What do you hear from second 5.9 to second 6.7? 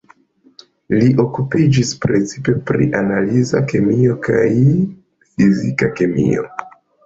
kemio.